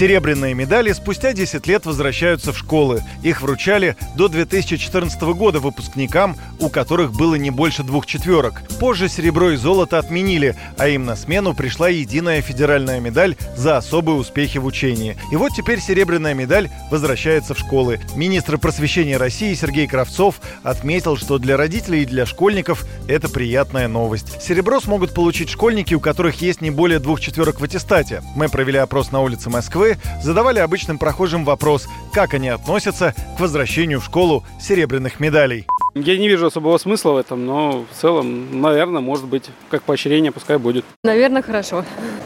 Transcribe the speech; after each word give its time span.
Серебряные 0.00 0.54
медали 0.54 0.92
спустя 0.92 1.34
10 1.34 1.66
лет 1.66 1.84
возвращаются 1.84 2.54
в 2.54 2.58
школы. 2.58 3.02
Их 3.22 3.42
вручали 3.42 3.98
до 4.16 4.28
2014 4.28 5.20
года 5.34 5.60
выпускникам, 5.60 6.36
у 6.58 6.70
которых 6.70 7.12
было 7.12 7.34
не 7.34 7.50
больше 7.50 7.82
двух 7.82 8.06
четверок. 8.06 8.62
Позже 8.78 9.10
серебро 9.10 9.50
и 9.50 9.56
золото 9.56 9.98
отменили, 9.98 10.56
а 10.78 10.88
им 10.88 11.04
на 11.04 11.16
смену 11.16 11.52
пришла 11.52 11.90
единая 11.90 12.40
федеральная 12.40 12.98
медаль 12.98 13.36
за 13.54 13.76
особые 13.76 14.16
успехи 14.16 14.56
в 14.56 14.64
учении. 14.64 15.18
И 15.32 15.36
вот 15.36 15.52
теперь 15.54 15.80
серебряная 15.80 16.32
медаль 16.32 16.70
возвращается 16.90 17.52
в 17.52 17.58
школы. 17.58 18.00
Министр 18.16 18.56
просвещения 18.56 19.18
России 19.18 19.52
Сергей 19.52 19.86
Кравцов 19.86 20.40
отметил, 20.62 21.18
что 21.18 21.36
для 21.36 21.58
родителей 21.58 22.04
и 22.04 22.06
для 22.06 22.24
школьников 22.24 22.86
это 23.06 23.28
приятная 23.28 23.86
новость. 23.86 24.40
Серебро 24.42 24.80
смогут 24.80 25.12
получить 25.12 25.50
школьники, 25.50 25.92
у 25.92 26.00
которых 26.00 26.40
есть 26.40 26.62
не 26.62 26.70
более 26.70 27.00
двух 27.00 27.20
четверок 27.20 27.60
в 27.60 27.64
аттестате. 27.64 28.22
Мы 28.34 28.48
провели 28.48 28.78
опрос 28.78 29.12
на 29.12 29.20
улице 29.20 29.50
Москвы 29.50 29.89
задавали 30.22 30.58
обычным 30.58 30.98
прохожим 30.98 31.44
вопрос, 31.44 31.88
как 32.12 32.34
они 32.34 32.48
относятся 32.48 33.14
к 33.36 33.40
возвращению 33.40 34.00
в 34.00 34.04
школу 34.04 34.44
серебряных 34.60 35.20
медалей. 35.20 35.66
Я 35.94 36.16
не 36.18 36.28
вижу 36.28 36.46
особого 36.46 36.78
смысла 36.78 37.12
в 37.12 37.16
этом, 37.16 37.44
но 37.46 37.84
в 37.90 38.00
целом, 38.00 38.60
наверное, 38.60 39.00
может 39.00 39.26
быть, 39.26 39.44
как 39.70 39.82
поощрение 39.82 40.30
пускай 40.30 40.58
будет. 40.58 40.84
Наверное, 41.02 41.42
хорошо. 41.42 41.84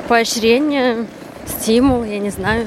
Поощрение, 0.09 1.07
стимул, 1.47 2.05
я 2.05 2.19
не 2.19 2.31
знаю. 2.31 2.67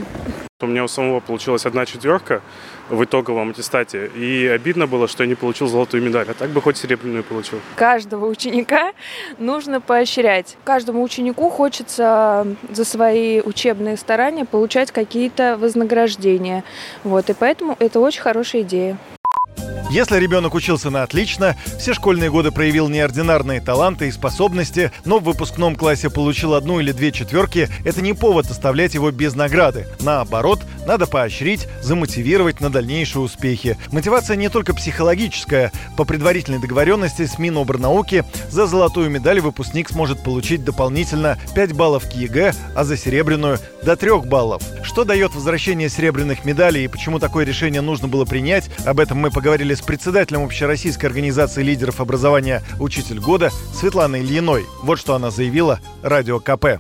У 0.60 0.66
меня 0.66 0.84
у 0.84 0.88
самого 0.88 1.20
получилась 1.20 1.68
одна 1.68 1.86
четверка 1.86 2.42
в 2.90 3.04
итоговом 3.04 3.52
аттестате. 3.52 4.08
И 4.08 4.48
обидно 4.48 4.88
было, 4.88 5.08
что 5.08 5.22
я 5.22 5.30
не 5.30 5.36
получил 5.36 5.68
золотую 5.68 6.02
медаль. 6.02 6.26
А 6.28 6.34
так 6.34 6.50
бы 6.50 6.64
хоть 6.64 6.78
серебряную 6.78 7.24
получил. 7.24 7.60
Каждого 7.76 8.26
ученика 8.26 8.94
нужно 9.38 9.82
поощрять. 9.82 10.58
Каждому 10.64 11.04
ученику 11.04 11.52
хочется 11.52 12.48
за 12.72 12.86
свои 12.86 13.40
учебные 13.42 13.98
старания 13.98 14.46
получать 14.46 14.90
какие-то 14.90 15.58
вознаграждения. 15.60 16.64
Вот, 17.04 17.30
и 17.30 17.36
поэтому 17.36 17.76
это 17.78 18.00
очень 18.00 18.22
хорошая 18.22 18.64
идея. 18.64 18.98
Если 19.90 20.18
ребенок 20.18 20.54
учился 20.54 20.90
на 20.90 21.04
отлично, 21.04 21.56
все 21.80 21.94
школьные 21.94 22.30
годы 22.30 22.52
проявил 22.52 22.90
неординарные 22.90 23.62
таланты 23.62 24.10
и 24.10 24.12
способности, 24.12 24.92
но 25.06 25.20
в 25.20 25.24
выпускном 25.24 25.78
классе 25.78 26.10
получил 26.10 26.56
одну 26.56 26.82
или 26.82 26.92
две 26.92 27.14
четверки, 27.14 27.70
это 27.86 28.02
не 28.02 28.12
повод 28.12 28.52
оставлять 28.52 28.96
его 28.96 29.12
без 29.12 29.34
награды. 29.34 29.88
Наоборот, 30.02 30.60
надо 30.88 31.06
поощрить, 31.06 31.68
замотивировать 31.82 32.62
на 32.62 32.72
дальнейшие 32.72 33.22
успехи. 33.22 33.78
Мотивация 33.92 34.38
не 34.38 34.50
только 34.50 34.74
психологическая. 34.74 35.72
По 35.98 36.06
предварительной 36.06 36.60
договоренности 36.60 37.26
с 37.26 37.38
Миноборнауки 37.38 38.24
за 38.50 38.66
золотую 38.66 39.10
медаль 39.10 39.42
выпускник 39.42 39.90
сможет 39.90 40.24
получить 40.24 40.64
дополнительно 40.64 41.38
5 41.54 41.74
баллов 41.74 42.10
к 42.10 42.14
ЕГЭ, 42.14 42.54
а 42.76 42.84
за 42.86 42.98
серебряную– 42.98 43.60
до 43.84 43.96
3 43.96 44.22
баллов. 44.22 44.64
Что 44.84 45.04
дает 45.04 45.36
возвращение 45.36 45.90
серебряных 45.90 46.46
медалей 46.46 46.86
и 46.86 46.88
почему 46.88 47.20
такое 47.20 47.46
решение 47.46 47.82
нужно 47.82 48.08
было 48.08 48.26
принять, 48.26 48.70
об 48.86 49.00
этом 49.00 49.18
мы 49.18 49.30
поговорили 49.30 49.74
с 49.76 49.82
председателем 49.82 50.46
Общероссийской 50.46 51.10
организации 51.10 51.64
лидеров 51.64 52.00
образования 52.00 52.64
«Учитель 52.80 53.20
года» 53.20 53.52
Светланой 53.74 54.22
Ильиной. 54.22 54.66
Вот 54.84 55.00
что 55.00 55.16
она 55.16 55.32
заявила 55.32 55.80
Радио 56.02 56.40
КП 56.40 56.80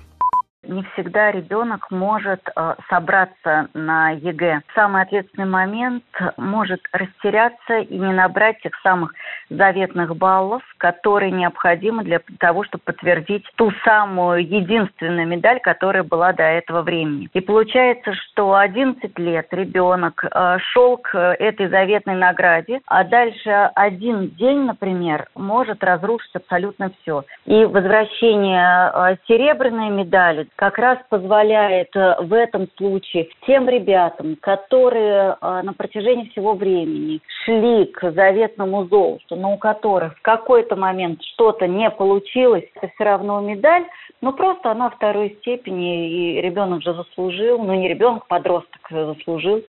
не 0.68 0.84
всегда 0.94 1.32
ребенок 1.32 1.90
может 1.92 2.42
э, 2.56 2.76
собраться 2.90 3.70
на 3.73 4.12
ЕГЭ. 4.12 4.62
Самый 4.76 5.02
ответственный 5.02 5.48
момент 5.48 6.04
может 6.38 6.82
растеряться 6.92 7.80
и 7.80 7.98
не 7.98 8.14
набрать 8.14 8.60
тех 8.62 8.73
самых 8.84 9.14
заветных 9.50 10.16
баллов, 10.16 10.64
которые 10.78 11.31
необходимы 11.31 12.03
для 12.03 12.20
того, 12.39 12.64
чтобы 12.64 12.83
подтвердить 12.86 13.45
ту 13.56 13.72
самую 13.83 14.47
единственную 14.47 15.28
медаль, 15.28 15.59
которая 15.59 16.03
была 16.03 16.33
до 16.33 16.44
этого 16.44 16.81
времени. 16.81 17.30
И 17.33 17.42
получается, 17.42 18.14
что 18.14 18.55
11 18.55 19.17
лет 19.20 19.48
ребенок 19.52 20.23
э, 20.23 20.58
шел 20.71 20.98
к 20.98 21.17
этой 21.17 21.67
заветной 21.67 22.16
награде, 22.16 22.82
а 22.87 23.04
дальше 23.04 23.49
один 23.76 24.30
день, 24.30 24.66
например, 24.66 25.27
может 25.36 25.83
разрушить 25.83 26.36
абсолютно 26.36 26.92
все. 27.02 27.23
И 27.45 27.66
возвращение 27.66 28.92
э, 28.93 29.17
серебряной 29.27 29.89
медали 29.89 30.48
как 30.55 30.77
раз 30.77 30.99
позволяет 31.10 31.95
э, 31.95 32.16
в 32.21 32.33
этом 32.33 32.67
случае 32.77 33.30
тем 33.45 33.70
ребятам, 33.70 34.37
которые 34.42 35.36
на 35.42 35.73
протяжении 35.73 36.30
всего 36.30 36.54
времени 36.54 37.21
шли 37.43 37.86
к 37.86 38.11
заветному 38.11 38.86
золоту, 38.86 39.36
но 39.36 39.54
у 39.54 39.58
которых 39.58 40.16
в 40.16 40.21
какой-то 40.67 40.76
момент 40.76 41.20
что-то 41.33 41.67
не 41.67 41.89
получилось, 41.89 42.64
это 42.76 42.92
все 42.94 43.04
равно 43.04 43.39
медаль, 43.39 43.86
но 44.22 44.33
просто 44.33 44.72
она 44.72 44.89
второй 44.89 45.38
степени, 45.42 46.38
и 46.38 46.42
ребенок 46.42 46.83
же 46.83 46.94
заслужил, 46.94 47.60
ну 47.60 47.73
не 47.76 47.88
ребенок, 47.88 48.28
подросток 48.28 48.82
заслужил. 48.89 49.64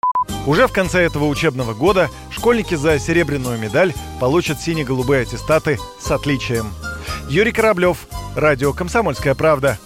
Уже 0.46 0.66
в 0.66 0.72
конце 0.72 1.00
этого 1.00 1.24
учебного 1.24 1.74
года 1.74 2.08
школьники 2.30 2.74
за 2.74 2.98
серебряную 2.98 3.58
медаль 3.58 3.92
получат 4.20 4.58
сине-голубые 4.58 5.22
аттестаты 5.22 5.76
с 5.98 6.10
отличием. 6.10 6.66
Юрий 7.28 7.52
Кораблев, 7.52 8.06
Радио 8.36 8.72
«Комсомольская 8.72 9.34
правда». 9.34 9.76